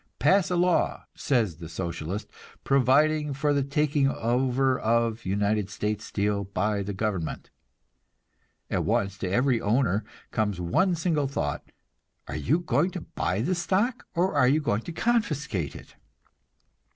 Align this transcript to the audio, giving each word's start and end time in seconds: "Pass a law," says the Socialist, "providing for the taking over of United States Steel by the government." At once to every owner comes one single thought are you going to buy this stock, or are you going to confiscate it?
"Pass 0.17 0.49
a 0.49 0.55
law," 0.55 1.03
says 1.13 1.57
the 1.57 1.69
Socialist, 1.69 2.27
"providing 2.63 3.35
for 3.35 3.53
the 3.53 3.61
taking 3.61 4.07
over 4.09 4.79
of 4.79 5.27
United 5.27 5.69
States 5.69 6.05
Steel 6.05 6.45
by 6.45 6.81
the 6.81 6.91
government." 6.91 7.51
At 8.71 8.83
once 8.83 9.15
to 9.19 9.29
every 9.29 9.61
owner 9.61 10.03
comes 10.31 10.59
one 10.59 10.95
single 10.95 11.27
thought 11.27 11.71
are 12.27 12.35
you 12.35 12.57
going 12.61 12.89
to 12.97 13.01
buy 13.01 13.41
this 13.41 13.59
stock, 13.61 14.07
or 14.15 14.33
are 14.33 14.47
you 14.47 14.59
going 14.59 14.81
to 14.81 14.91
confiscate 14.91 15.75
it? 15.75 15.93